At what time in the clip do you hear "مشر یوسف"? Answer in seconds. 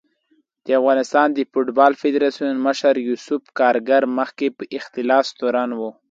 2.67-3.41